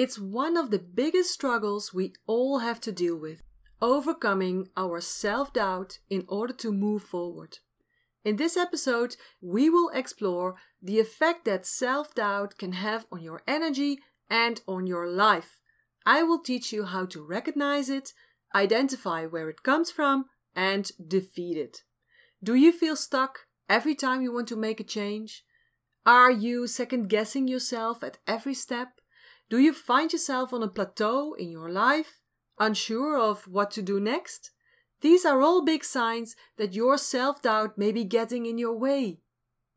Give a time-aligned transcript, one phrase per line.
[0.00, 3.42] It's one of the biggest struggles we all have to deal with
[3.82, 7.58] overcoming our self doubt in order to move forward.
[8.24, 13.42] In this episode, we will explore the effect that self doubt can have on your
[13.46, 13.98] energy
[14.30, 15.60] and on your life.
[16.06, 18.14] I will teach you how to recognize it,
[18.54, 20.24] identify where it comes from,
[20.56, 21.82] and defeat it.
[22.42, 25.44] Do you feel stuck every time you want to make a change?
[26.06, 28.99] Are you second guessing yourself at every step?
[29.50, 32.20] Do you find yourself on a plateau in your life,
[32.60, 34.52] unsure of what to do next?
[35.00, 39.18] These are all big signs that your self doubt may be getting in your way.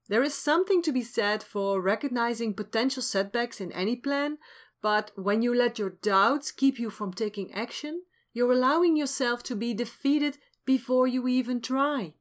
[0.10, 4.38] There is something to be said for recognizing potential setbacks in any plan,
[4.82, 9.56] but when you let your doubts keep you from taking action, you're allowing yourself to
[9.56, 12.14] be defeated before you even try.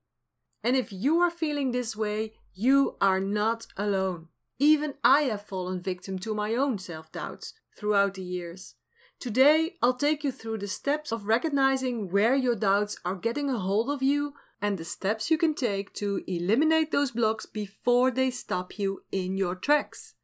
[0.64, 4.28] And if you are feeling this way, you are not alone.
[4.58, 8.74] Even I have fallen victim to my own self doubts throughout the years.
[9.18, 13.58] Today, I'll take you through the steps of recognizing where your doubts are getting a
[13.58, 18.30] hold of you and the steps you can take to eliminate those blocks before they
[18.30, 20.14] stop you in your tracks.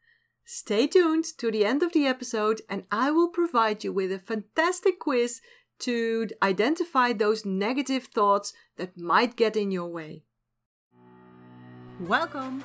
[0.44, 4.18] Stay tuned to the end of the episode, and I will provide you with a
[4.18, 5.40] fantastic quiz
[5.80, 10.24] to identify those negative thoughts that might get in your way.
[12.00, 12.64] Welcome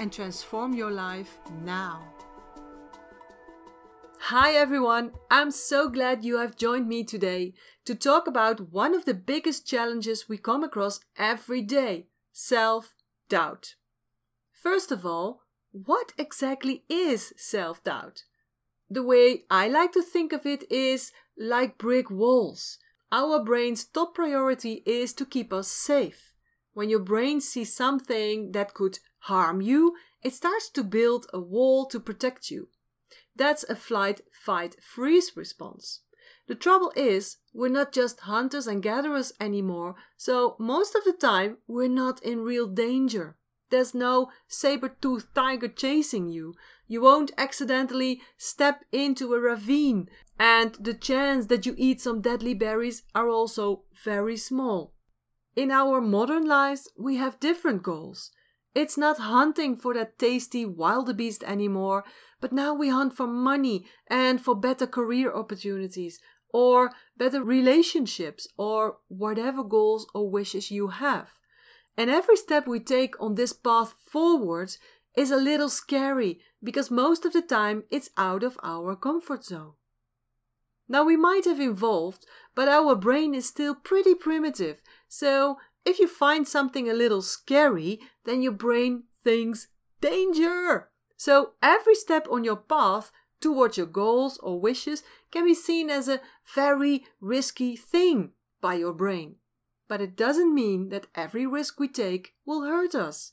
[0.00, 2.02] and transform your life now.
[4.24, 7.52] Hi everyone, I'm so glad you have joined me today
[7.84, 12.94] to talk about one of the biggest challenges we come across every day self
[13.28, 13.74] doubt.
[14.52, 18.24] First of all, what exactly is self doubt?
[18.88, 22.78] The way I like to think of it is like brick walls.
[23.12, 26.32] Our brain's top priority is to keep us safe.
[26.72, 31.86] When your brain sees something that could harm you, it starts to build a wall
[31.86, 32.68] to protect you.
[33.34, 36.00] That's a flight, fight, freeze response.
[36.46, 41.58] The trouble is, we're not just hunters and gatherers anymore, so most of the time
[41.66, 43.36] we're not in real danger.
[43.70, 46.54] There's no saber-toothed tiger chasing you.
[46.88, 50.08] You won't accidentally step into a ravine,
[50.40, 54.94] and the chance that you eat some deadly berries are also very small.
[55.54, 58.32] In our modern lives, we have different goals.
[58.74, 62.04] It's not hunting for that tasty wildebeest anymore,
[62.40, 66.20] but now we hunt for money and for better career opportunities
[66.52, 71.30] or better relationships or whatever goals or wishes you have.
[71.96, 74.76] And every step we take on this path forward
[75.16, 79.72] is a little scary because most of the time it's out of our comfort zone.
[80.88, 86.06] Now we might have evolved, but our brain is still pretty primitive, so if you
[86.06, 89.68] find something a little scary, then your brain thinks
[90.00, 90.88] danger.
[91.16, 93.10] So every step on your path
[93.40, 96.20] towards your goals or wishes can be seen as a
[96.54, 99.36] very risky thing by your brain.
[99.88, 103.32] But it doesn't mean that every risk we take will hurt us.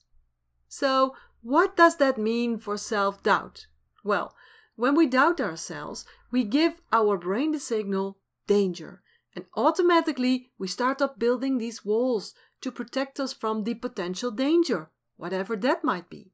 [0.68, 3.68] So, what does that mean for self doubt?
[4.04, 4.34] Well,
[4.76, 9.02] when we doubt ourselves, we give our brain the signal danger
[9.38, 14.90] and automatically we start up building these walls to protect us from the potential danger,
[15.16, 16.32] whatever that might be.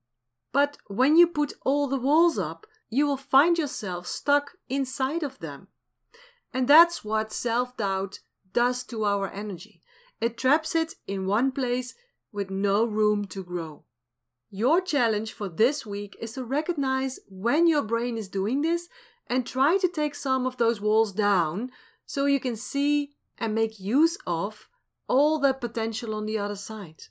[0.53, 5.39] But when you put all the walls up, you will find yourself stuck inside of
[5.39, 5.67] them.
[6.53, 8.19] And that's what self doubt
[8.53, 9.81] does to our energy.
[10.21, 11.95] It traps it in one place
[12.31, 13.83] with no room to grow.
[14.49, 18.87] Your challenge for this week is to recognize when your brain is doing this
[19.27, 21.69] and try to take some of those walls down
[22.05, 24.69] so you can see and make use of
[25.07, 27.03] all that potential on the other side.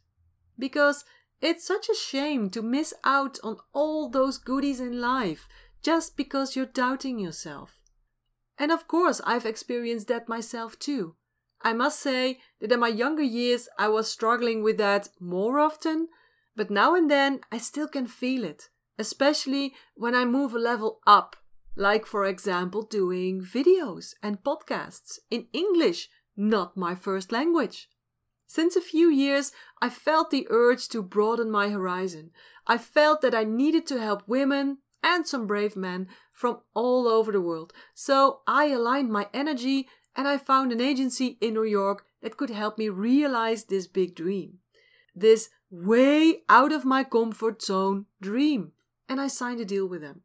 [0.59, 1.05] Because
[1.41, 5.49] it's such a shame to miss out on all those goodies in life
[5.83, 7.81] just because you're doubting yourself.
[8.59, 11.17] And of course, I've experienced that myself too.
[11.63, 16.09] I must say that in my younger years I was struggling with that more often,
[16.55, 18.69] but now and then I still can feel it,
[18.99, 21.37] especially when I move a level up
[21.75, 27.89] like, for example, doing videos and podcasts in English, not my first language.
[28.47, 32.31] Since a few years, I felt the urge to broaden my horizon.
[32.67, 37.33] I felt that I needed to help women and some brave men from all over
[37.33, 37.73] the world.
[37.95, 42.51] So I aligned my energy and I found an agency in New York that could
[42.51, 44.59] help me realize this big dream.
[45.15, 48.73] This way out of my comfort zone dream.
[49.09, 50.23] And I signed a deal with them.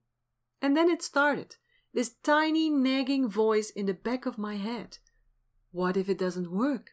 [0.61, 1.55] And then it started.
[1.93, 4.97] This tiny nagging voice in the back of my head.
[5.71, 6.91] What if it doesn't work?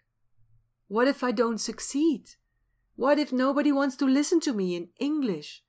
[0.89, 2.31] What if I don't succeed?
[2.97, 5.63] What if nobody wants to listen to me in English?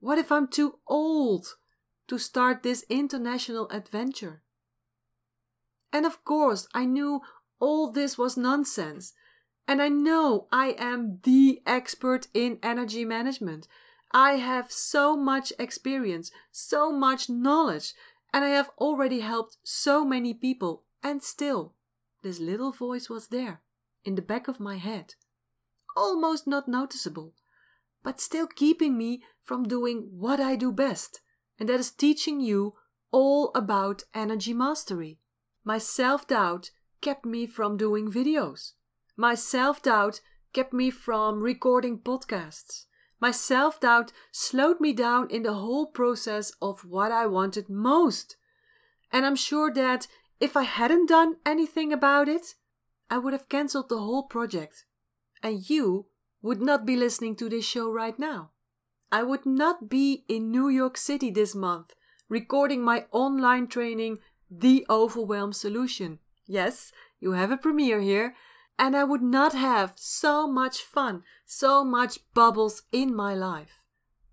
[0.00, 1.46] What if I'm too old
[2.08, 4.42] to start this international adventure?
[5.92, 7.20] And of course, I knew
[7.60, 9.12] all this was nonsense.
[9.68, 13.66] And I know I am the expert in energy management.
[14.16, 17.92] I have so much experience, so much knowledge,
[18.32, 20.84] and I have already helped so many people.
[21.02, 21.74] And still,
[22.22, 23.60] this little voice was there,
[24.06, 25.16] in the back of my head,
[25.94, 27.34] almost not noticeable,
[28.02, 31.20] but still keeping me from doing what I do best,
[31.58, 32.72] and that is teaching you
[33.12, 35.20] all about energy mastery.
[35.62, 36.70] My self doubt
[37.02, 38.72] kept me from doing videos.
[39.14, 40.22] My self doubt
[40.54, 42.85] kept me from recording podcasts.
[43.20, 48.36] My self doubt slowed me down in the whole process of what I wanted most.
[49.12, 50.06] And I'm sure that
[50.40, 52.54] if I hadn't done anything about it,
[53.08, 54.84] I would have cancelled the whole project.
[55.42, 56.06] And you
[56.42, 58.50] would not be listening to this show right now.
[59.10, 61.94] I would not be in New York City this month
[62.28, 64.18] recording my online training,
[64.50, 66.18] The Overwhelm Solution.
[66.46, 68.34] Yes, you have a premiere here,
[68.78, 73.84] and I would not have so much fun, so much bubbles in my life.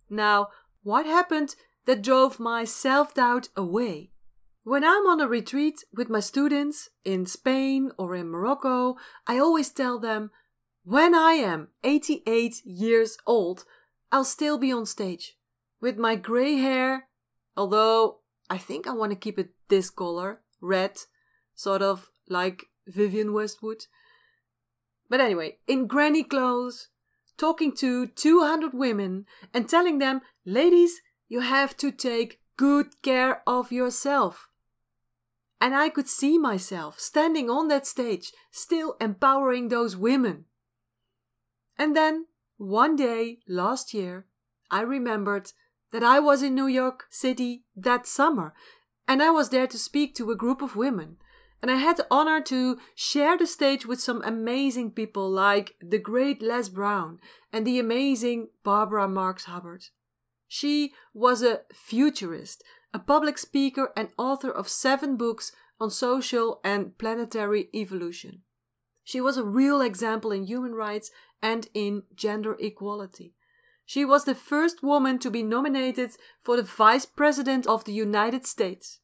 [0.10, 0.50] Now,
[0.84, 1.56] what happened
[1.86, 4.12] that drove my self doubt away?
[4.64, 8.96] When I'm on a retreat with my students in Spain or in Morocco,
[9.28, 10.32] I always tell them
[10.86, 13.66] when I am 88 years old,
[14.12, 15.38] I'll still be on stage
[15.82, 17.08] with my gray hair,
[17.58, 18.20] although
[18.50, 20.98] I think I want to keep it this color, red,
[21.56, 23.86] sort of like Vivienne Westwood.
[25.14, 26.88] But anyway, in granny clothes,
[27.38, 33.72] talking to 200 women and telling them, ladies, you have to take good care of
[33.72, 34.48] yourself.
[35.62, 40.46] And I could see myself standing on that stage, still empowering those women.
[41.78, 42.26] And then,
[42.58, 44.26] one day last year,
[44.72, 45.52] I remembered
[45.92, 48.56] that I was in New York City that summer,
[49.08, 51.18] and I was there to speak to a group of women.
[51.64, 55.98] And I had the honor to share the stage with some amazing people like the
[55.98, 57.20] great Les Brown
[57.54, 59.86] and the amazing Barbara Marx Hubbard.
[60.46, 66.98] She was a futurist, a public speaker, and author of seven books on social and
[66.98, 68.42] planetary evolution.
[69.06, 71.12] She was a real example in human rights
[71.42, 73.36] and in gender equality.
[73.86, 76.12] She was the first woman to be nominated
[76.42, 79.00] for the Vice President of the United States.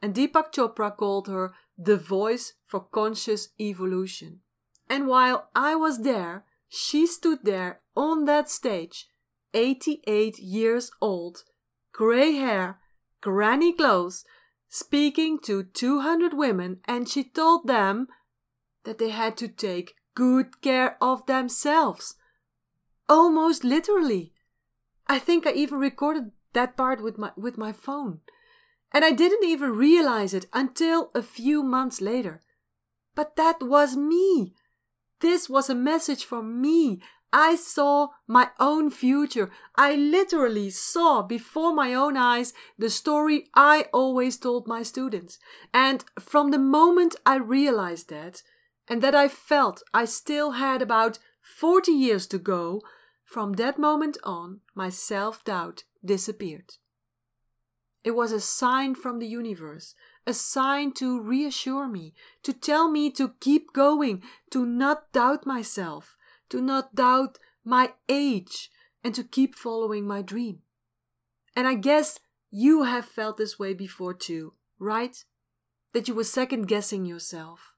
[0.00, 1.52] And Deepak Chopra called her
[1.82, 4.40] the voice for conscious evolution.
[4.88, 9.06] And while I was there, she stood there on that stage,
[9.54, 11.44] 88 years old,
[11.92, 12.78] gray hair,
[13.20, 14.24] granny clothes,
[14.68, 18.08] speaking to 200 women, and she told them
[18.84, 22.14] that they had to take good care of themselves.
[23.08, 24.32] Almost literally.
[25.06, 28.20] I think I even recorded that part with my with my phone.
[28.92, 32.42] And I didn't even realize it until a few months later.
[33.14, 34.54] But that was me.
[35.20, 37.00] This was a message for me.
[37.32, 39.50] I saw my own future.
[39.76, 45.38] I literally saw before my own eyes the story I always told my students.
[45.72, 48.42] And from the moment I realized that,
[48.88, 52.80] and that I felt I still had about 40 years to go,
[53.24, 56.74] from that moment on, my self doubt disappeared.
[58.02, 59.94] It was a sign from the universe,
[60.26, 66.16] a sign to reassure me, to tell me to keep going, to not doubt myself,
[66.48, 68.70] to not doubt my age,
[69.04, 70.60] and to keep following my dream.
[71.54, 72.18] And I guess
[72.50, 75.22] you have felt this way before too, right?
[75.92, 77.74] That you were second guessing yourself.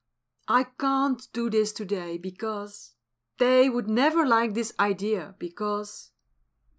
[0.46, 2.92] I can't do this today because
[3.38, 6.12] they would never like this idea because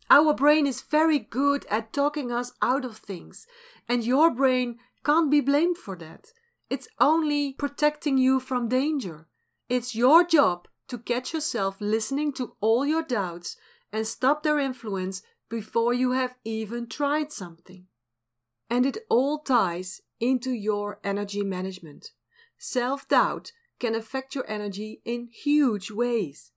[0.09, 3.47] our brain is very good at talking us out of things,
[3.87, 6.31] and your brain can't be blamed for that.
[6.69, 9.27] It's only protecting you from danger.
[9.69, 13.57] It's your job to catch yourself listening to all your doubts
[13.91, 17.85] and stop their influence before you have even tried something.
[18.69, 22.11] And it all ties into your energy management.
[22.57, 26.51] Self doubt can affect your energy in huge ways.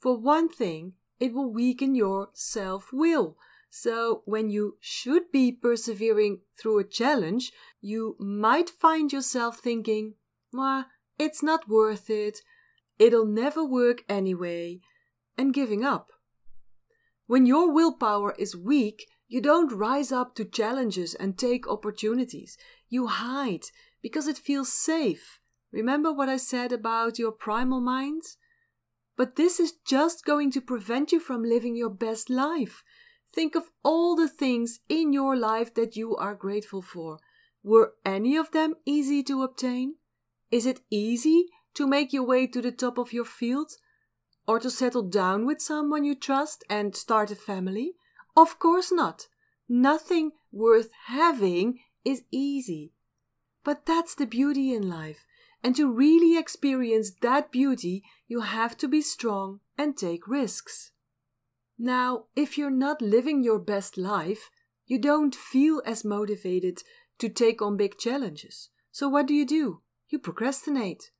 [0.00, 0.94] For one thing,
[1.24, 3.38] it will weaken your self will.
[3.70, 7.50] So, when you should be persevering through a challenge,
[7.80, 10.16] you might find yourself thinking,
[10.52, 10.84] well,
[11.18, 12.40] it's not worth it,
[12.98, 14.80] it'll never work anyway,
[15.38, 16.10] and giving up.
[17.26, 22.58] When your willpower is weak, you don't rise up to challenges and take opportunities.
[22.90, 23.64] You hide
[24.02, 25.40] because it feels safe.
[25.72, 28.24] Remember what I said about your primal mind?
[29.16, 32.82] But this is just going to prevent you from living your best life.
[33.32, 37.18] Think of all the things in your life that you are grateful for.
[37.62, 39.96] Were any of them easy to obtain?
[40.50, 43.72] Is it easy to make your way to the top of your field?
[44.46, 47.94] Or to settle down with someone you trust and start a family?
[48.36, 49.28] Of course not.
[49.68, 52.92] Nothing worth having is easy.
[53.64, 55.26] But that's the beauty in life.
[55.64, 60.92] And to really experience that beauty, you have to be strong and take risks.
[61.78, 64.50] Now, if you're not living your best life,
[64.86, 66.82] you don't feel as motivated
[67.18, 68.68] to take on big challenges.
[68.92, 69.80] So, what do you do?
[70.10, 71.10] You procrastinate.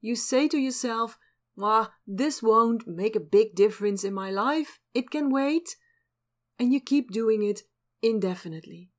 [0.00, 1.18] You say to yourself,
[1.60, 4.78] Ah, this won't make a big difference in my life.
[4.94, 5.74] It can wait.
[6.56, 7.62] And you keep doing it
[8.00, 8.90] indefinitely.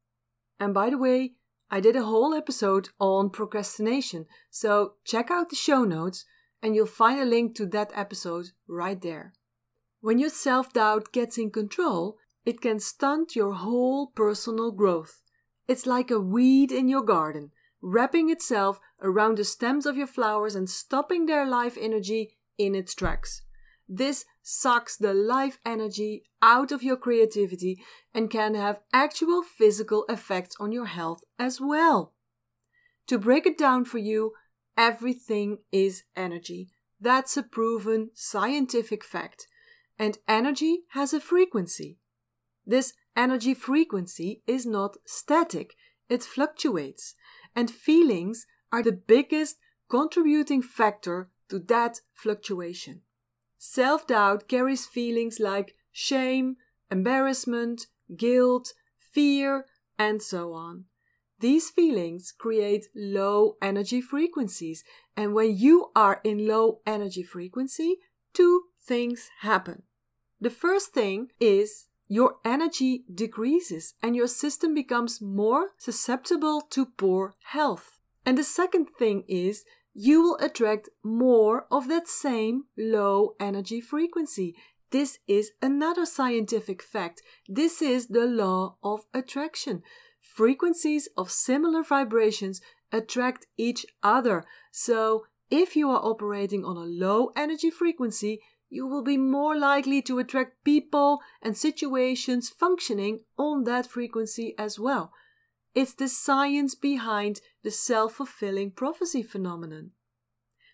[0.59, 1.35] And by the way,
[1.71, 6.25] I did a whole episode on procrastination, so check out the show notes
[6.61, 9.33] and you'll find a link to that episode right there.
[10.01, 15.21] When your self doubt gets in control, it can stunt your whole personal growth.
[15.67, 20.55] It's like a weed in your garden, wrapping itself around the stems of your flowers
[20.55, 23.43] and stopping their life energy in its tracks.
[23.87, 27.79] This sucks the life energy out of your creativity
[28.13, 32.13] and can have actual physical effects on your health as well.
[33.07, 34.33] To break it down for you,
[34.75, 36.69] everything is energy.
[36.99, 39.45] That's a proven scientific fact
[39.99, 41.97] and energy has a frequency.
[42.65, 45.75] This energy frequency is not static,
[46.07, 47.13] it fluctuates,
[47.55, 49.57] and feelings are the biggest
[49.89, 53.01] contributing factor to that fluctuation.
[53.61, 56.55] Self doubt carries feelings like shame,
[56.89, 59.65] embarrassment, guilt, fear,
[59.97, 60.85] and so on.
[61.39, 64.85] These feelings create low energy frequencies,
[65.15, 67.97] and when you are in low energy frequency,
[68.33, 69.83] two things happen.
[70.39, 77.33] The first thing is your energy decreases and your system becomes more susceptible to poor
[77.43, 77.99] health.
[78.25, 84.55] And the second thing is you will attract more of that same low energy frequency.
[84.91, 87.21] This is another scientific fact.
[87.47, 89.83] This is the law of attraction.
[90.21, 94.45] Frequencies of similar vibrations attract each other.
[94.71, 100.01] So, if you are operating on a low energy frequency, you will be more likely
[100.03, 105.11] to attract people and situations functioning on that frequency as well.
[105.75, 109.91] It's the science behind the self fulfilling prophecy phenomenon.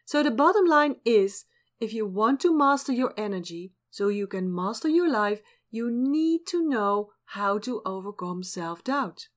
[0.05, 1.45] So, the bottom line is
[1.79, 6.41] if you want to master your energy so you can master your life, you need
[6.47, 9.27] to know how to overcome self doubt.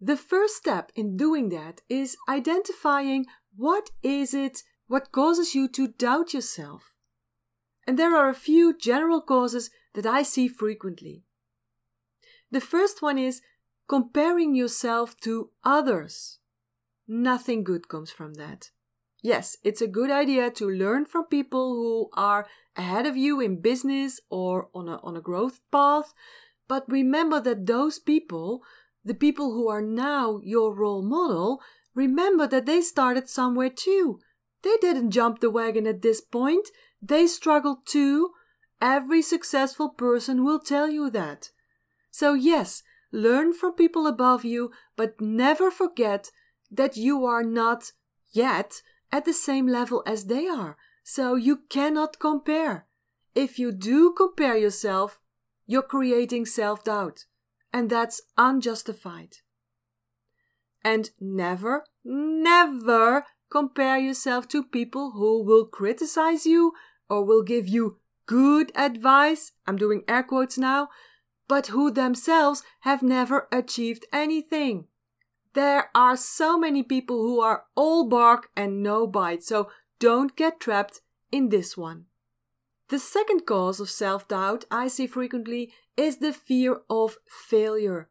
[0.00, 5.86] The first step in doing that is identifying what is it what causes you to
[5.86, 6.94] doubt yourself.
[7.86, 11.22] And there are a few general causes that I see frequently.
[12.50, 13.40] The first one is
[13.90, 16.38] comparing yourself to others.
[17.08, 18.70] Nothing good comes from that.
[19.20, 23.60] Yes, it's a good idea to learn from people who are ahead of you in
[23.60, 26.14] business or on a, on a growth path,
[26.68, 28.62] but remember that those people,
[29.04, 31.60] the people who are now your role model,
[31.92, 34.20] remember that they started somewhere too.
[34.62, 36.68] They didn't jump the wagon at this point.
[37.02, 38.30] They struggled too.
[38.80, 41.50] Every successful person will tell you that.
[42.12, 46.30] So, yes, learn from people above you, but never forget
[46.70, 47.92] that you are not
[48.32, 50.76] yet at the same level as they are.
[51.02, 52.86] So, you cannot compare.
[53.34, 55.20] If you do compare yourself,
[55.66, 57.26] you're creating self doubt,
[57.72, 59.38] and that's unjustified.
[60.82, 66.72] And never, never compare yourself to people who will criticize you
[67.08, 69.52] or will give you good advice.
[69.66, 70.88] I'm doing air quotes now,
[71.50, 74.86] but who themselves have never achieved anything.
[75.54, 80.60] There are so many people who are all bark and no bite, so don't get
[80.60, 81.00] trapped
[81.32, 82.04] in this one.
[82.88, 88.08] The second cause of self doubt I see frequently is the fear of failure.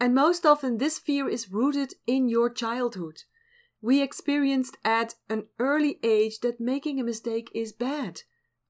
[0.00, 3.22] And most often, this fear is rooted in your childhood.
[3.80, 8.22] We experienced at an early age that making a mistake is bad.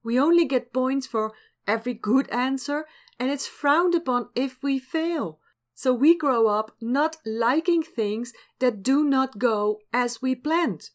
[0.03, 1.33] We only get points for
[1.67, 2.85] every good answer
[3.21, 5.37] and it's frowned upon if we fail.
[5.75, 10.89] So we grow up not liking things that do not go as we planned.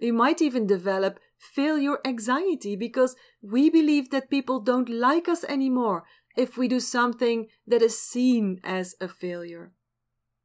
[0.00, 6.02] We might even develop failure anxiety because we believe that people don't like us anymore
[6.36, 9.70] if we do something that is seen as a failure.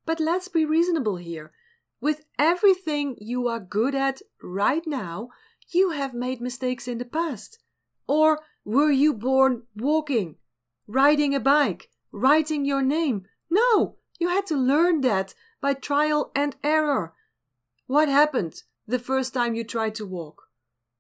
[0.06, 1.52] But let's be reasonable here.
[2.00, 5.30] With everything you are good at right now,
[5.74, 7.58] you have made mistakes in the past.
[8.08, 10.36] Or were you born walking,
[10.88, 13.26] riding a bike, writing your name?
[13.50, 17.14] No, you had to learn that by trial and error.
[17.86, 20.44] What happened the first time you tried to walk?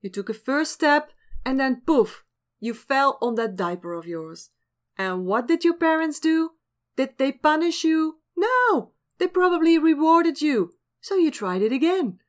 [0.01, 1.11] You took a first step
[1.45, 2.23] and then poof,
[2.59, 4.49] you fell on that diaper of yours.
[4.97, 6.51] And what did your parents do?
[6.95, 8.19] Did they punish you?
[8.35, 10.73] No, they probably rewarded you.
[11.01, 12.19] So you tried it again.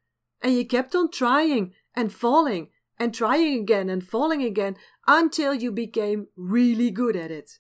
[0.43, 4.77] And you kept on trying and falling and trying again and falling again
[5.07, 7.59] until you became really good at it.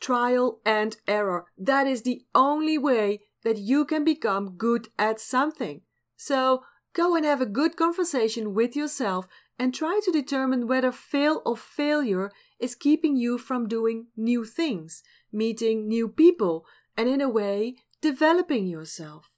[0.00, 1.46] Trial and error.
[1.58, 5.82] That is the only way that you can become good at something.
[6.16, 9.26] So go and have a good conversation with yourself
[9.58, 15.02] and try to determine whether fail or failure is keeping you from doing new things,
[15.32, 16.64] meeting new people,
[16.96, 19.29] and in a way, developing yourself.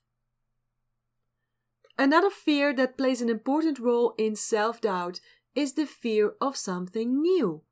[2.03, 5.21] Another fear that plays an important role in self doubt
[5.55, 7.63] is the fear of something new,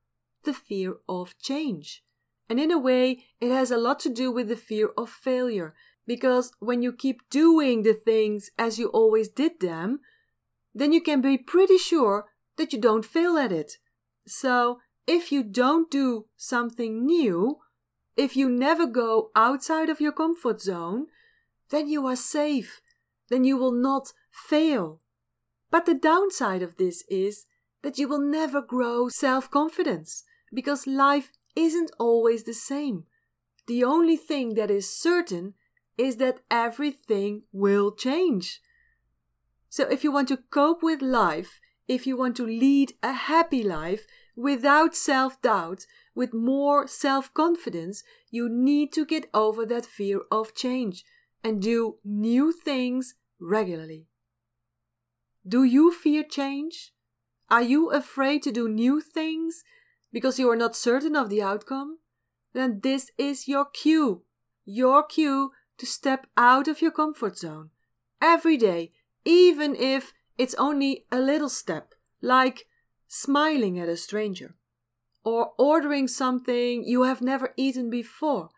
[0.44, 2.04] the fear of change.
[2.49, 5.75] And in a way, it has a lot to do with the fear of failure,
[6.06, 9.99] because when you keep doing the things as you always did them,
[10.72, 13.78] then you can be pretty sure that you don't fail at it.
[14.28, 17.58] So, if you don't do something new,
[18.16, 21.08] if you never go outside of your comfort zone,
[21.70, 22.80] then you are safe.
[23.28, 25.00] Then you will not fail.
[25.70, 27.46] But the downside of this is
[27.82, 33.04] that you will never grow self confidence because life isn't always the same.
[33.66, 35.54] The only thing that is certain
[35.96, 38.60] is that everything will change.
[39.68, 43.62] So, if you want to cope with life, if you want to lead a happy
[43.62, 50.21] life without self doubt, with more self confidence, you need to get over that fear
[50.30, 51.04] of change
[51.45, 54.09] and do new things regularly.
[55.47, 56.93] Do you fear change?
[57.49, 59.65] Are you afraid to do new things
[60.13, 61.99] because you are not certain of the outcome?
[62.53, 64.23] Then this is your cue,
[64.65, 67.71] your cue to step out of your comfort zone
[68.21, 68.93] every day,
[69.25, 72.67] even if it's only a little step, like
[73.09, 74.57] smiling at a stranger,
[75.25, 78.50] or ordering something you have never eaten before,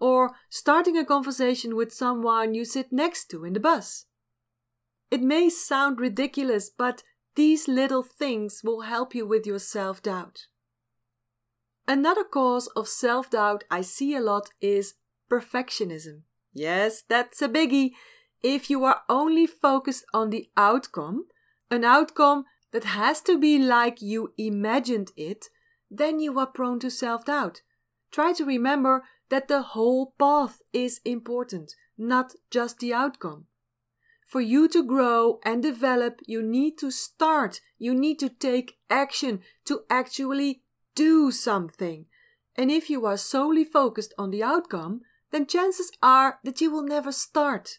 [0.00, 4.06] or starting a conversation with someone you sit next to in the bus.
[5.10, 7.02] It may sound ridiculous, but
[7.34, 10.46] these little things will help you with your self doubt.
[11.86, 14.94] Another cause of self doubt I see a lot is
[15.30, 16.22] perfectionism.
[16.52, 17.92] Yes, that's a biggie.
[18.42, 21.26] If you are only focused on the outcome,
[21.70, 25.46] an outcome that has to be like you imagined it,
[25.90, 27.62] then you are prone to self doubt.
[28.10, 33.46] Try to remember that the whole path is important, not just the outcome.
[34.34, 39.38] For you to grow and develop, you need to start, you need to take action
[39.64, 40.64] to actually
[40.96, 42.06] do something.
[42.56, 46.82] And if you are solely focused on the outcome, then chances are that you will
[46.82, 47.78] never start.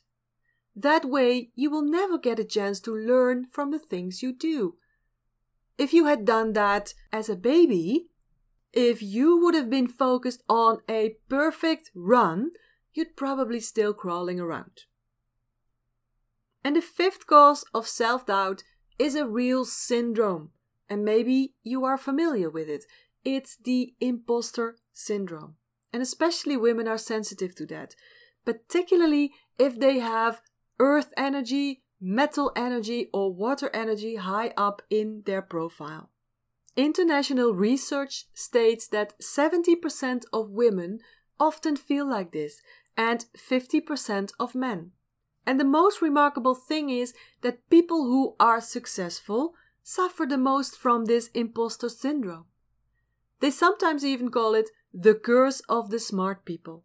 [0.74, 4.78] That way, you will never get a chance to learn from the things you do.
[5.78, 8.08] If you had done that as a baby,
[8.72, 12.52] if you would have been focused on a perfect run,
[12.94, 14.86] you'd probably still crawling around.
[16.66, 18.64] And the fifth cause of self doubt
[18.98, 20.50] is a real syndrome,
[20.90, 22.86] and maybe you are familiar with it.
[23.24, 25.58] It's the imposter syndrome.
[25.94, 27.94] And especially women are sensitive to that,
[28.46, 30.42] particularly if they have
[30.80, 36.10] earth energy, metal energy, or water energy high up in their profile.
[36.76, 40.98] International research states that 70% of women
[41.40, 42.60] often feel like this,
[42.98, 44.94] and 50% of men.
[45.46, 49.54] And the most remarkable thing is that people who are successful
[49.84, 52.46] suffer the most from this imposter syndrome.
[53.40, 56.84] They sometimes even call it the curse of the smart people.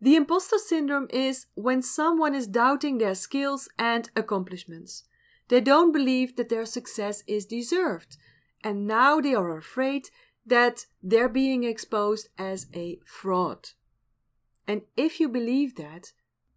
[0.00, 5.04] The imposter syndrome is when someone is doubting their skills and accomplishments.
[5.48, 8.18] They don't believe that their success is deserved,
[8.62, 10.10] and now they are afraid
[10.44, 13.70] that they're being exposed as a fraud.
[14.68, 16.12] And if you believe that,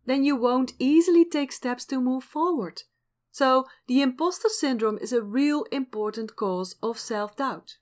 [0.06, 2.84] then you won't easily take steps to move forward.
[3.32, 7.78] So, the imposter syndrome is a real important cause of self doubt.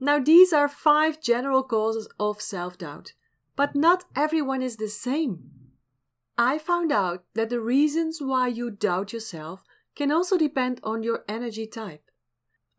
[0.00, 3.12] Now, these are five general causes of self doubt,
[3.56, 5.50] but not everyone is the same.
[6.36, 9.64] I found out that the reasons why you doubt yourself
[9.94, 12.10] can also depend on your energy type.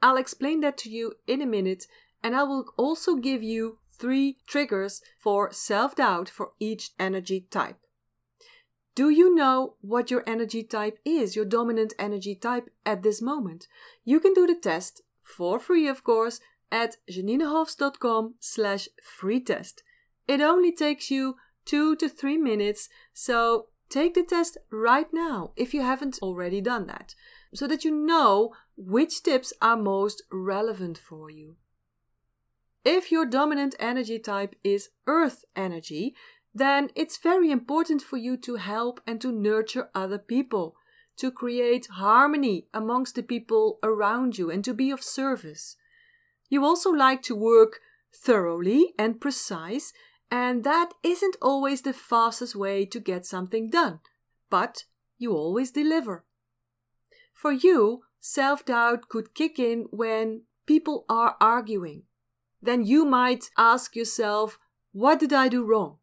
[0.01, 1.87] I'll explain that to you in a minute,
[2.21, 7.77] and I will also give you three triggers for self doubt for each energy type.
[8.95, 13.67] Do you know what your energy type is, your dominant energy type at this moment?
[14.05, 16.39] You can do the test for free, of course,
[16.71, 19.83] at janinehofs.com slash free test.
[20.27, 25.73] It only takes you two to three minutes, so take the test right now if
[25.73, 27.15] you haven't already done that,
[27.53, 31.57] so that you know which tips are most relevant for you.
[32.85, 36.13] If your dominant energy type is earth energy,
[36.55, 40.77] then it's very important for you to help and to nurture other people,
[41.17, 45.75] to create harmony amongst the people around you, and to be of service.
[46.47, 47.81] You also like to work
[48.15, 49.91] thoroughly and precise,
[50.31, 53.99] and that isn't always the fastest way to get something done,
[54.49, 54.85] but
[55.17, 56.23] you always deliver.
[57.33, 62.03] For you, self doubt could kick in when people are arguing.
[62.61, 64.57] Then you might ask yourself,
[64.93, 65.97] What did I do wrong?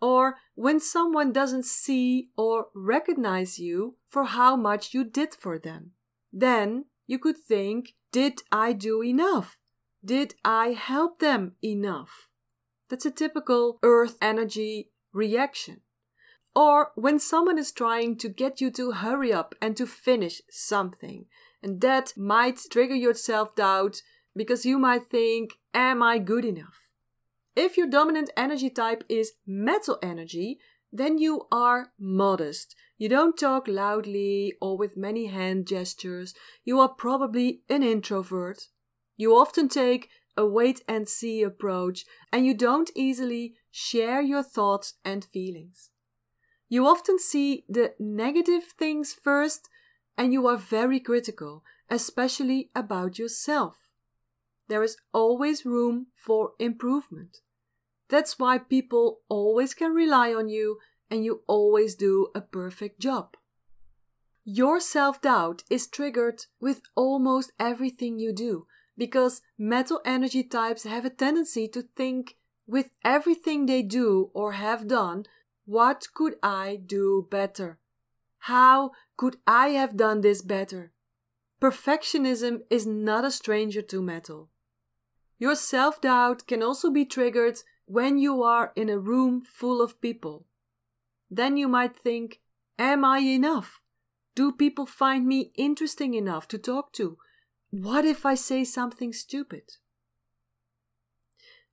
[0.00, 5.92] Or when someone doesn't see or recognize you for how much you did for them.
[6.32, 9.58] Then you could think, Did I do enough?
[10.04, 12.28] Did I help them enough?
[12.88, 15.82] That's a typical earth energy reaction.
[16.54, 21.26] Or when someone is trying to get you to hurry up and to finish something,
[21.62, 24.02] and that might trigger your self doubt
[24.34, 26.89] because you might think, Am I good enough?
[27.56, 30.58] If your dominant energy type is metal energy,
[30.92, 32.74] then you are modest.
[32.98, 36.34] You don't talk loudly or with many hand gestures.
[36.64, 38.68] You are probably an introvert.
[39.16, 44.94] You often take a wait and see approach and you don't easily share your thoughts
[45.04, 45.90] and feelings.
[46.68, 49.68] You often see the negative things first
[50.16, 53.89] and you are very critical, especially about yourself.
[54.70, 57.38] There is always room for improvement.
[58.08, 60.78] That's why people always can rely on you
[61.10, 63.36] and you always do a perfect job.
[64.44, 71.04] Your self doubt is triggered with almost everything you do because metal energy types have
[71.04, 75.24] a tendency to think with everything they do or have done,
[75.64, 77.80] what could I do better?
[78.38, 80.92] How could I have done this better?
[81.60, 84.48] Perfectionism is not a stranger to metal.
[85.40, 90.00] Your self doubt can also be triggered when you are in a room full of
[90.02, 90.46] people.
[91.30, 92.40] Then you might think,
[92.78, 93.80] Am I enough?
[94.34, 97.16] Do people find me interesting enough to talk to?
[97.70, 99.76] What if I say something stupid?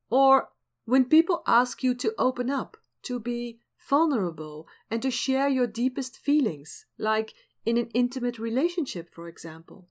[0.10, 0.49] Or
[0.86, 6.17] when people ask you to open up, to be vulnerable, and to share your deepest
[6.17, 7.34] feelings, like
[7.65, 9.89] in an intimate relationship, for example.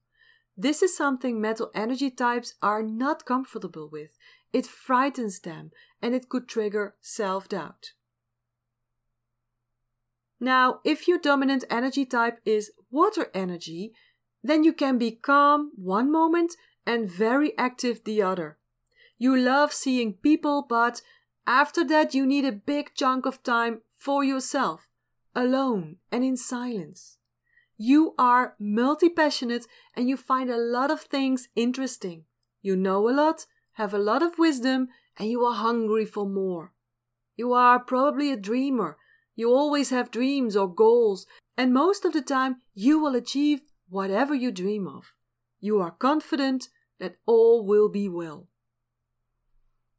[0.56, 4.16] This is something metal energy types are not comfortable with.
[4.52, 7.92] It frightens them and it could trigger self doubt.
[10.40, 13.92] Now, if your dominant energy type is water energy,
[14.42, 18.58] then you can be calm one moment and very active the other.
[19.18, 21.02] You love seeing people, but
[21.46, 24.88] after that, you need a big chunk of time for yourself,
[25.34, 27.15] alone and in silence.
[27.78, 32.24] You are multi passionate and you find a lot of things interesting.
[32.62, 36.72] You know a lot, have a lot of wisdom, and you are hungry for more.
[37.36, 38.96] You are probably a dreamer.
[39.34, 43.60] You always have dreams or goals, and most of the time you will achieve
[43.90, 45.12] whatever you dream of.
[45.60, 48.48] You are confident that all will be well.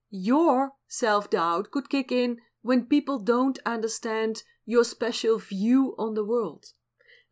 [0.10, 6.26] Your self doubt could kick in when people don't understand your special view on the
[6.26, 6.74] world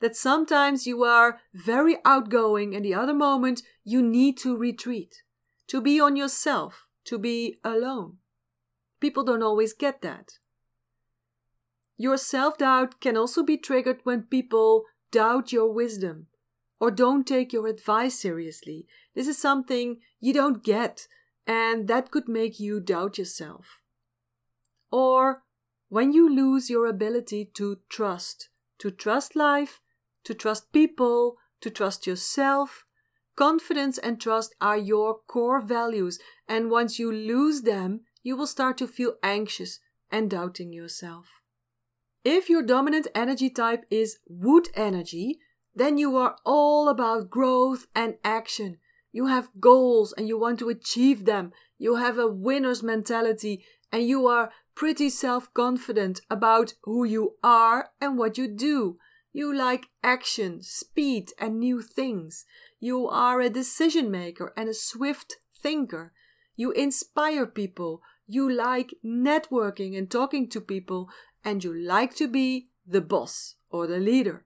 [0.01, 5.23] that sometimes you are very outgoing and the other moment you need to retreat,
[5.67, 8.17] to be on yourself, to be alone.
[8.99, 10.33] People don't always get that.
[11.97, 16.27] Your self doubt can also be triggered when people doubt your wisdom
[16.79, 18.85] or don't take your advice seriously.
[19.13, 21.07] This is something you don't get,
[21.47, 23.81] and that could make you doubt yourself.
[24.91, 25.43] Or
[25.87, 29.79] when you lose your ability to trust, to trust life
[30.25, 32.85] to trust people, to trust yourself.
[33.35, 38.77] Confidence and trust are your core values, and once you lose them, you will start
[38.77, 39.79] to feel anxious
[40.11, 41.41] and doubting yourself.
[42.23, 45.39] If your dominant energy type is wood energy,
[45.75, 48.77] then you are all about growth and action.
[49.11, 51.51] You have goals and you want to achieve them.
[51.77, 57.89] You have a winner's mentality and you are pretty self confident about who you are
[58.01, 58.97] and what you do.
[59.35, 62.45] You like action, speed, and new things.
[62.79, 66.13] You are a decision maker and a swift thinker.
[66.55, 68.01] You inspire people.
[68.25, 71.09] You like networking and talking to people.
[71.43, 74.45] And you like to be the boss or the leader.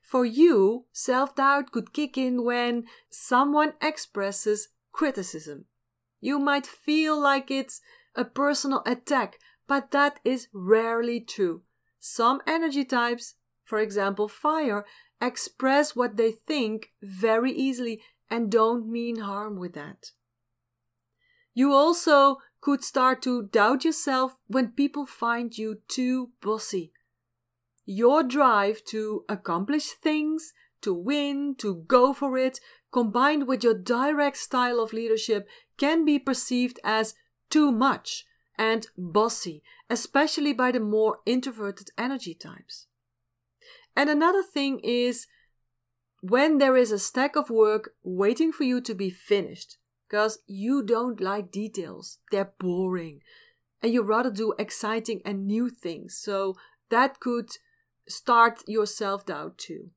[0.00, 5.64] For you, self doubt could kick in when someone expresses criticism.
[6.20, 7.80] You might feel like it's
[8.14, 11.62] a personal attack, but that is rarely true.
[11.98, 14.84] Some energy types, for example fire,
[15.20, 20.10] express what they think very easily and don't mean harm with that.
[21.54, 26.92] You also could start to doubt yourself when people find you too bossy.
[27.86, 32.58] Your drive to accomplish things, to win, to go for it,
[32.90, 37.14] combined with your direct style of leadership, can be perceived as
[37.50, 38.24] too much
[38.56, 42.86] and bossy, especially by the more introverted energy types.
[43.96, 45.26] And another thing is
[46.20, 49.76] when there is a stack of work waiting for you to be finished,
[50.08, 53.20] because you don't like details, they're boring,
[53.82, 56.16] and you rather do exciting and new things.
[56.16, 56.54] So
[56.90, 57.50] that could
[58.08, 59.90] start your self doubt too.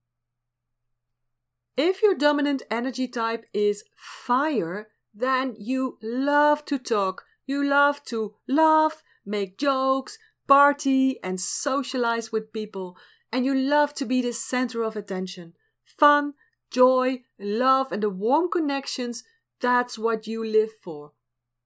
[1.75, 8.33] If your dominant energy type is fire, then you love to talk, you love to
[8.47, 12.97] laugh, make jokes, party, and socialize with people,
[13.31, 15.53] and you love to be the center of attention.
[15.83, 16.33] Fun,
[16.71, 19.23] joy, love, and the warm connections
[19.59, 21.13] that's what you live for.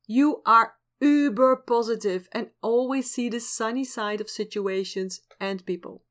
[0.08, 6.04] You are uber positive and always see the sunny side of situations and people.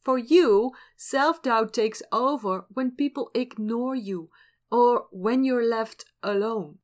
[0.00, 4.30] For you, self doubt takes over when people ignore you
[4.70, 6.78] or when you're left alone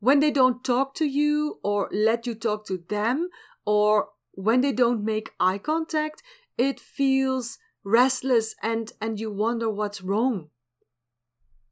[0.00, 3.28] when they don't talk to you or let you talk to them,
[3.64, 6.22] or when they don't make eye contact,
[6.58, 10.50] it feels restless and, and you wonder what's wrong.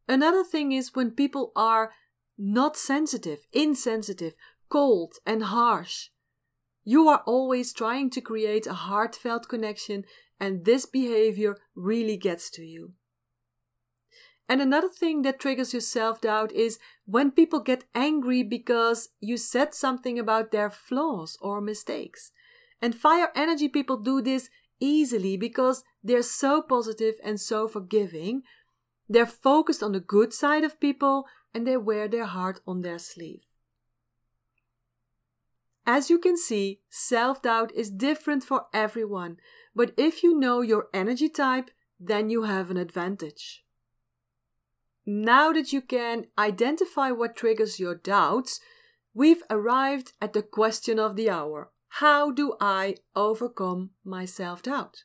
[0.08, 1.92] Another thing is when people are
[2.38, 4.34] not sensitive, insensitive,
[4.68, 6.08] cold, and harsh.
[6.84, 10.04] You are always trying to create a heartfelt connection,
[10.38, 12.92] and this behavior really gets to you.
[14.48, 19.36] And another thing that triggers your self doubt is when people get angry because you
[19.36, 22.30] said something about their flaws or mistakes.
[22.80, 24.48] And fire energy people do this
[24.80, 28.42] easily because they're so positive and so forgiving.
[29.08, 32.98] They're focused on the good side of people and they wear their heart on their
[32.98, 33.44] sleeve.
[35.86, 39.36] As you can see, self doubt is different for everyone,
[39.74, 43.64] but if you know your energy type, then you have an advantage.
[45.06, 48.58] Now that you can identify what triggers your doubts,
[49.14, 51.70] we've arrived at the question of the hour.
[51.88, 55.04] How do I overcome my self doubt?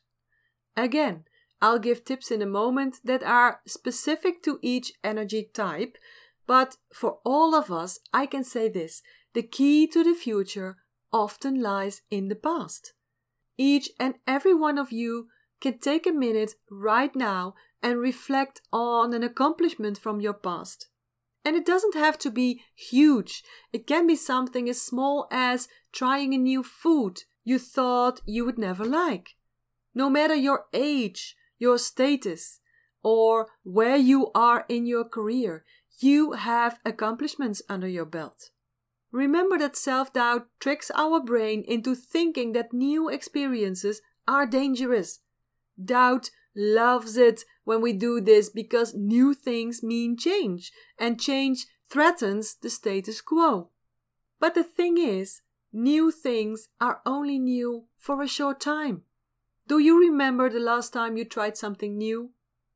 [0.76, 1.24] Again,
[1.60, 5.96] I'll give tips in a moment that are specific to each energy type,
[6.46, 10.76] but for all of us, I can say this the key to the future
[11.12, 12.94] often lies in the past.
[13.56, 15.28] Each and every one of you
[15.60, 20.88] can take a minute right now and reflect on an accomplishment from your past.
[21.44, 26.32] And it doesn't have to be huge, it can be something as small as trying
[26.32, 29.30] a new food you thought you would never like.
[29.94, 32.60] No matter your age, your status,
[33.02, 35.64] or where you are in your career,
[35.98, 38.50] you have accomplishments under your belt.
[39.10, 45.20] Remember that self doubt tricks our brain into thinking that new experiences are dangerous.
[45.82, 52.54] Doubt loves it when we do this because new things mean change, and change threatens
[52.54, 53.70] the status quo.
[54.40, 59.02] But the thing is, new things are only new for a short time.
[59.68, 62.30] Do you remember the last time you tried something new?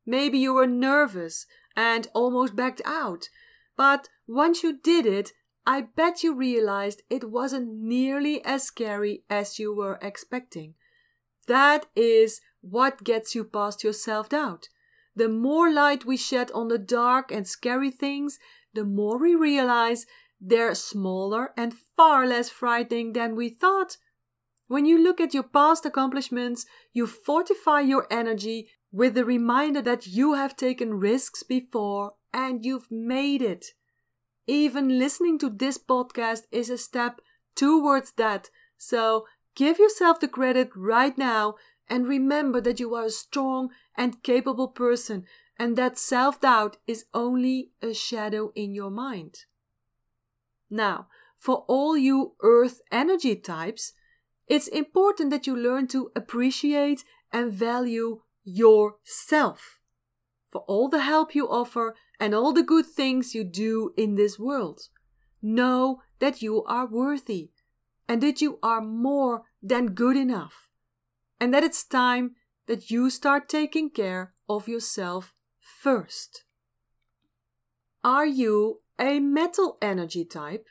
[0.07, 3.29] Maybe you were nervous and almost backed out,
[3.77, 5.33] but once you did it,
[5.67, 10.75] I bet you realized it wasn't nearly as scary as you were expecting.
[11.49, 14.69] That is what gets you past your self doubt.
[15.15, 18.39] The more light we shed on the dark and scary things,
[18.75, 20.07] the more we realize
[20.41, 23.97] they're smaller and far less frightening than we thought.
[24.69, 30.07] When you look at your past accomplishments, you fortify your energy with the reminder that
[30.07, 33.67] you have taken risks before and you've made it.
[34.47, 37.21] Even listening to this podcast is a step
[37.55, 38.51] towards that.
[38.77, 41.55] So give yourself the credit right now
[41.89, 45.25] and remember that you are a strong and capable person
[45.59, 49.45] and that self doubt is only a shadow in your mind.
[50.71, 53.93] Now, for all you earth energy types,
[54.47, 59.79] it's important that you learn to appreciate and value yourself
[60.51, 64.39] for all the help you offer and all the good things you do in this
[64.39, 64.89] world.
[65.43, 67.51] Know that you are worthy
[68.09, 70.66] and that you are more than good enough,
[71.41, 72.33] and that it's time
[72.67, 76.45] that you start taking care of yourself first.
[78.03, 80.67] Are you a metal energy type?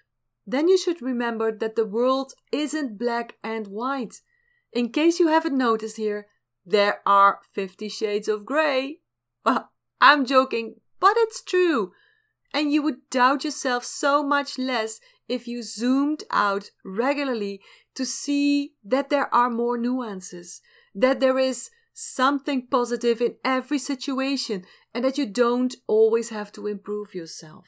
[0.48, 4.22] Then you should remember that the world isn't black and white.
[4.72, 6.28] In case you haven't noticed here,
[6.66, 9.00] there are 50 shades of grey.
[9.46, 9.70] Well,
[10.02, 11.92] I'm joking, but it's true.
[12.52, 17.62] And you would doubt yourself so much less if you zoomed out regularly
[17.96, 20.62] to see that there are more nuances,
[20.94, 26.68] that there is something positive in every situation, and that you don't always have to
[26.68, 27.68] improve yourself.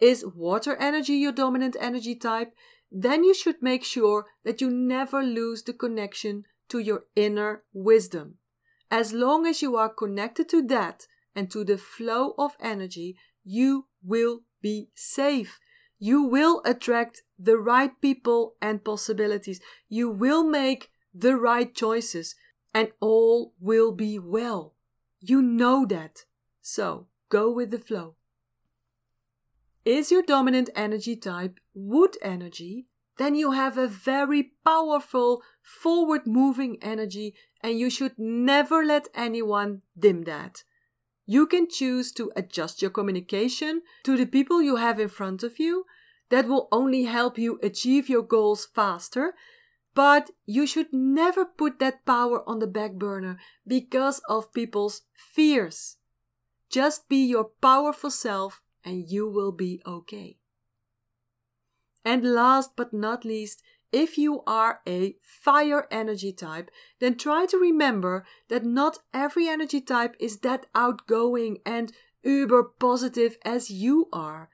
[0.00, 2.52] Is water energy your dominant energy type?
[2.90, 8.36] Then you should make sure that you never lose the connection to your inner wisdom.
[8.90, 13.86] As long as you are connected to that and to the flow of energy, you
[14.02, 15.58] will be safe.
[15.98, 19.60] You will attract the right people and possibilities.
[19.88, 22.34] You will make the right choices
[22.72, 24.74] and all will be well.
[25.20, 26.24] You know that.
[26.60, 28.14] So go with the flow.
[29.84, 32.86] Is your dominant energy type wood energy?
[33.16, 39.82] Then you have a very powerful, forward moving energy, and you should never let anyone
[39.98, 40.62] dim that.
[41.30, 45.58] You can choose to adjust your communication to the people you have in front of
[45.58, 45.84] you.
[46.30, 49.34] That will only help you achieve your goals faster.
[49.94, 53.36] But you should never put that power on the back burner
[53.66, 55.98] because of people's fears.
[56.70, 60.38] Just be your powerful self and you will be okay.
[62.06, 66.70] And last but not least, if you are a fire energy type,
[67.00, 73.38] then try to remember that not every energy type is that outgoing and uber positive
[73.44, 74.50] as you are.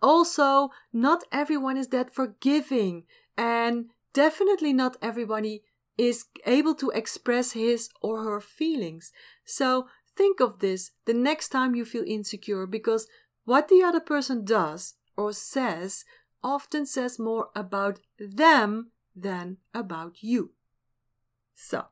[0.00, 3.04] Also, not everyone is that forgiving,
[3.36, 5.62] and definitely not everybody
[5.96, 9.12] is able to express his or her feelings.
[9.44, 13.08] So, think of this the next time you feel insecure because
[13.44, 16.04] what the other person does or says
[16.42, 20.52] often says more about them than about you.
[21.54, 21.86] So,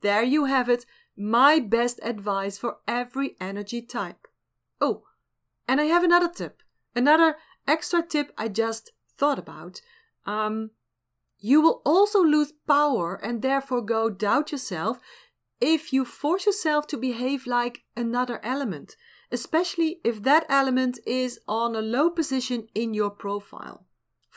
[0.00, 4.28] there you have it, my best advice for every energy type.
[4.80, 5.04] Oh,
[5.66, 6.62] and I have another tip,
[6.94, 9.80] another extra tip I just thought about.
[10.24, 10.70] Um,
[11.38, 14.98] you will also lose power and therefore go doubt yourself
[15.60, 18.94] if you force yourself to behave like another element
[19.30, 23.84] especially if that element is on a low position in your profile.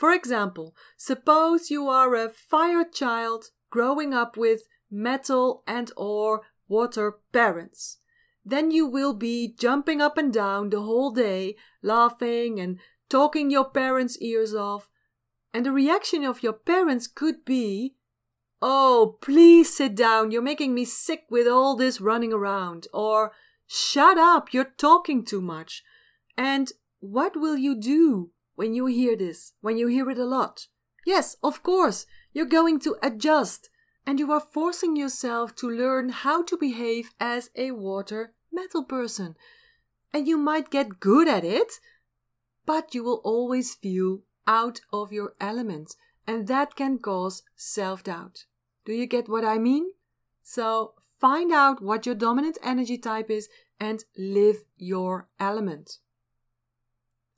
[0.02, 7.20] For example, suppose you are a fire child growing up with metal and or water
[7.32, 7.98] parents.
[8.44, 13.70] Then you will be jumping up and down the whole day, laughing and talking your
[13.70, 14.90] parents' ears off.
[15.54, 17.94] And the reaction of your parents could be,
[18.60, 22.88] Oh, please sit down, you're making me sick with all this running around.
[22.92, 23.30] Or,
[23.68, 25.84] Shut up, you're talking too much.
[26.36, 30.66] And what will you do when you hear this, when you hear it a lot?
[31.06, 33.70] Yes, of course, you're going to adjust,
[34.06, 39.36] and you are forcing yourself to learn how to behave as a water metal person.
[40.12, 41.80] And you might get good at it,
[42.66, 45.94] but you will always feel out of your element,
[46.26, 48.44] and that can cause self doubt.
[48.84, 49.92] Do you get what I mean?
[50.42, 55.98] So Find out what your dominant energy type is and live your element.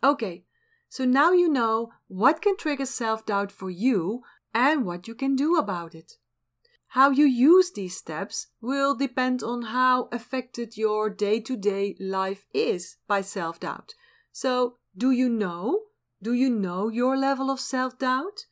[0.03, 0.45] Okay,
[0.95, 4.23] so now you know what can trigger self doubt for you
[4.55, 6.13] and what you can do about it.
[6.91, 12.47] How you use these steps will depend on how affected your day to day life
[12.55, 13.95] is by self doubt.
[14.31, 15.81] So, do you know?
[16.23, 18.47] Do you know your level of self doubt?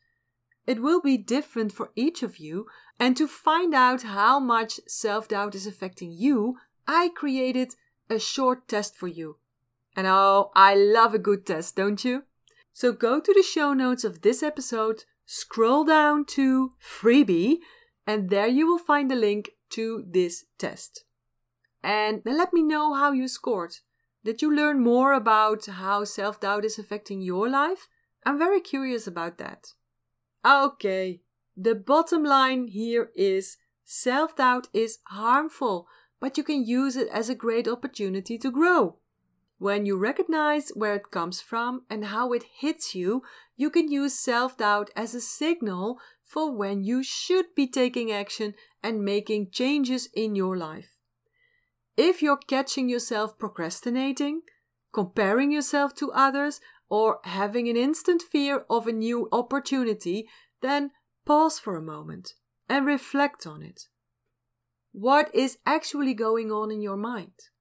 [0.67, 2.65] It will be different for each of you,
[2.99, 7.75] and to find out how much self doubt is affecting you, I created
[8.09, 9.37] a short test for you.
[9.95, 12.23] And oh, I love a good test, don't you?
[12.73, 17.57] So go to the show notes of this episode, scroll down to freebie,
[18.07, 21.05] and there you will find the link to this test.
[21.83, 23.75] And let me know how you scored.
[24.25, 27.87] Did you learn more about how self doubt is affecting your life?
[28.25, 29.67] I'm very curious about that.
[30.45, 31.21] Okay,
[31.55, 35.87] the bottom line here is self doubt is harmful,
[36.19, 38.97] but you can use it as a great opportunity to grow.
[39.63, 43.23] When you recognize where it comes from and how it hits you,
[43.55, 48.55] you can use self doubt as a signal for when you should be taking action
[48.83, 50.97] and making changes in your life.
[51.95, 54.41] If you're catching yourself procrastinating,
[54.91, 56.59] comparing yourself to others,
[56.89, 60.27] or having an instant fear of a new opportunity,
[60.59, 60.91] then
[61.25, 62.33] pause for a moment
[62.67, 63.83] and reflect on it.
[64.91, 67.52] What is actually going on in your mind?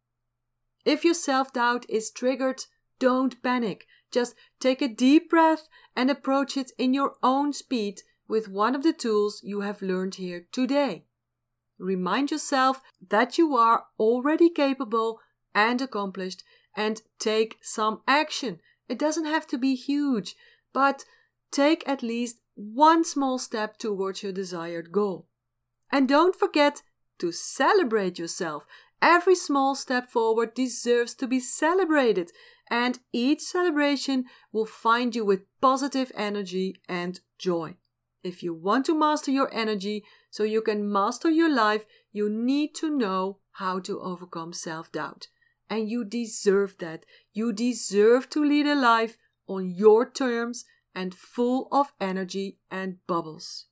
[0.85, 2.65] If your self doubt is triggered,
[2.99, 3.87] don't panic.
[4.11, 8.83] Just take a deep breath and approach it in your own speed with one of
[8.83, 11.05] the tools you have learned here today.
[11.79, 15.21] Remind yourself that you are already capable
[15.55, 16.45] and accomplished
[16.77, 18.61] and take some action.
[18.89, 20.37] It doesn't have to be huge,
[20.73, 21.05] but
[21.51, 25.27] take at least one small step towards your desired goal.
[25.91, 26.83] And don't forget
[27.19, 28.67] to celebrate yourself.
[29.03, 32.31] Every small step forward deserves to be celebrated,
[32.71, 37.75] and each celebration will find you with positive energy and joy.
[38.23, 42.77] If you want to master your energy so you can master your life, you need
[42.77, 45.27] to know how to overcome self doubt.
[45.69, 47.05] And you deserve that.
[47.33, 49.17] You deserve to lead a life
[49.49, 53.67] on your terms and full of energy and bubbles.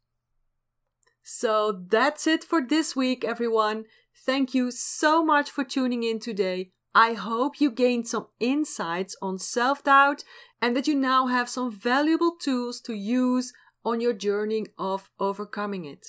[1.23, 3.85] So that's it for this week, everyone.
[4.27, 6.73] Thank you so much for tuning in today.
[6.95, 10.25] I hope you gained some insights on self doubt
[10.61, 13.53] and that you now have some valuable tools to use
[13.83, 16.09] on your journey of overcoming it.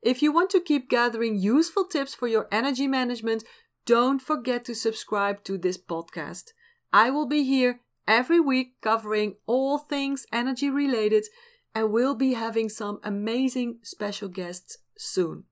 [0.00, 3.42] If you want to keep gathering useful tips for your energy management,
[3.84, 6.52] don't forget to subscribe to this podcast.
[6.92, 11.24] I will be here every week covering all things energy related
[11.74, 15.44] and we'll be having some amazing special guests soon.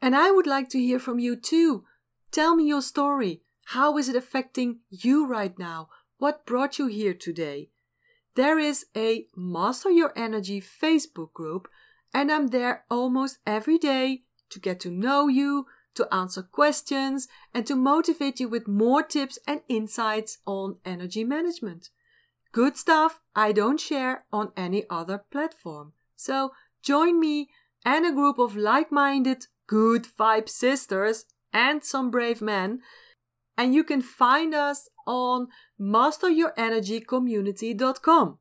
[0.00, 1.84] And I would like to hear from you too.
[2.30, 3.42] Tell me your story.
[3.66, 5.88] How is it affecting you right now?
[6.18, 7.70] What brought you here today?
[8.34, 11.68] There is a Master Your Energy Facebook group,
[12.12, 17.66] and I'm there almost every day to get to know you, to answer questions, and
[17.66, 21.88] to motivate you with more tips and insights on energy management.
[22.52, 25.92] Good stuff I don't share on any other platform.
[26.14, 27.48] So join me
[27.84, 32.80] and a group of like minded, good vibe sisters and some brave men.
[33.58, 35.48] And you can find us on
[35.80, 38.38] masteryourenergycommunity.com.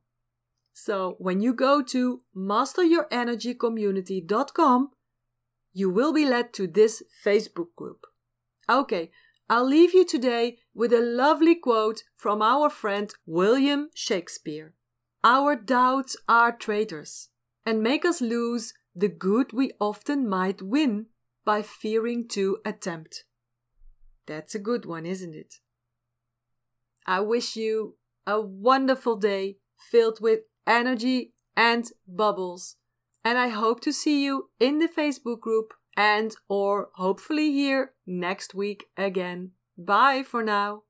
[0.74, 4.92] So when you go to masteryourenergycommunity.com,
[5.74, 8.06] you will be led to this Facebook group.
[8.70, 9.10] Okay,
[9.50, 14.74] I'll leave you today with a lovely quote from our friend William Shakespeare.
[15.24, 17.30] Our doubts are traitors
[17.66, 21.08] and make us lose the good we often might win
[21.46, 23.24] by fearing to attempt.
[24.26, 25.56] That's a good one, isn't it?
[27.06, 32.78] I wish you a wonderful day filled with energy and bubbles
[33.26, 38.54] and I hope to see you in the Facebook group and or hopefully here next
[38.54, 39.52] week again.
[39.78, 40.84] Bye for now.